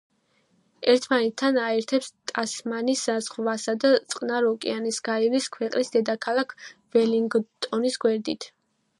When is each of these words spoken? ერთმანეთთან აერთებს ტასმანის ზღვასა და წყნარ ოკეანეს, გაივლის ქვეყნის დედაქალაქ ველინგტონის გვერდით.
ერთმანეთთან 0.91 1.57
აერთებს 1.63 2.07
ტასმანის 2.31 3.03
ზღვასა 3.25 3.75
და 3.83 3.91
წყნარ 4.13 4.47
ოკეანეს, 4.51 4.97
გაივლის 5.09 5.49
ქვეყნის 5.57 5.93
დედაქალაქ 5.97 6.55
ველინგტონის 6.97 7.99
გვერდით. 8.07 8.49